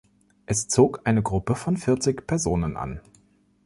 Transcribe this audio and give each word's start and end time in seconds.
Es 0.47 0.67
zog 0.67 1.01
eine 1.03 1.21
Gruppe 1.21 1.53
von 1.53 1.77
vierzig 1.77 2.25
Personen 2.25 2.75
an. 2.75 3.01